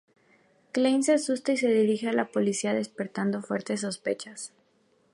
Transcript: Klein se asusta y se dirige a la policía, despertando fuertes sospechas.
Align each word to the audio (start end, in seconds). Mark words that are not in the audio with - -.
Klein 0.71 1.03
se 1.03 1.13
asusta 1.13 1.51
y 1.51 1.57
se 1.57 1.69
dirige 1.71 2.07
a 2.09 2.13
la 2.13 2.25
policía, 2.31 2.73
despertando 2.73 3.43
fuertes 3.43 3.81
sospechas. 3.81 4.51